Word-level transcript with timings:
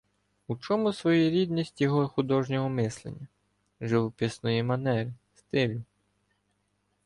У 0.47 0.55
чому 0.55 0.93
своєрідність 0.93 1.81
його 1.81 2.07
художнього 2.07 2.69
мислення, 2.69 3.27
живописної 3.81 4.63
манери, 4.63 5.13
стилю? 5.35 5.81